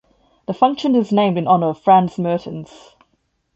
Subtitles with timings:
[0.47, 2.95] The function is named in honour of Franz Mertens.